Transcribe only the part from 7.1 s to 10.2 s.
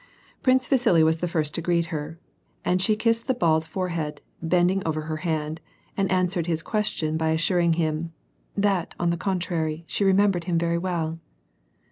by assuring him" That, on the contrary, she